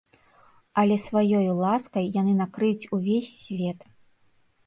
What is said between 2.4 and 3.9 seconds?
накрыюць увесь свет.